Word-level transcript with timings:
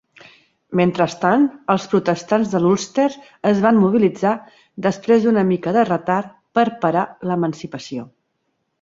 Mentrestant, 0.77 1.43
els 1.73 1.85
protestants 1.91 2.55
de 2.55 2.61
l'Ulster 2.63 3.07
es 3.51 3.63
van 3.67 3.79
mobilitzar, 3.83 4.33
després 4.89 5.29
d'una 5.31 5.47
mica 5.53 5.79
de 5.79 5.87
retard, 5.95 6.37
per 6.61 6.69
parar 6.87 7.09
l'emancipació. 7.31 8.13